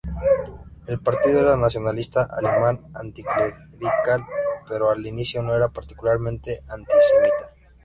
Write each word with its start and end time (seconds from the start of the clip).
El 0.87 0.99
partido 0.99 1.41
era 1.41 1.55
nacionalista 1.55 2.23
alemán 2.27 2.81
y 2.81 2.91
anticlerical, 2.97 4.25
pero 4.67 4.89
al 4.89 5.05
inicio 5.05 5.43
no 5.43 5.53
era 5.53 5.69
particularmente 5.69 6.63
antisemita. 6.67 7.53